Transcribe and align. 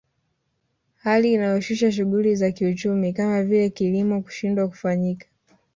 Hali 1.03 1.33
inayoshusha 1.33 1.91
shughuli 1.91 2.35
za 2.35 2.51
kiuchumi 2.51 3.13
kama 3.13 3.43
vile 3.43 3.69
kilimo 3.69 4.21
kushindwa 4.21 4.67
kufanyika 4.67 5.27